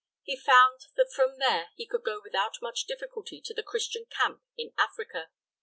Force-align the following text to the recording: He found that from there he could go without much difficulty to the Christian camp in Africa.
He 0.23 0.35
found 0.35 0.87
that 0.95 1.13
from 1.13 1.37
there 1.37 1.69
he 1.75 1.85
could 1.85 2.01
go 2.03 2.19
without 2.23 2.59
much 2.59 2.85
difficulty 2.85 3.39
to 3.41 3.53
the 3.53 3.61
Christian 3.61 4.05
camp 4.09 4.41
in 4.57 4.73
Africa. 4.75 5.29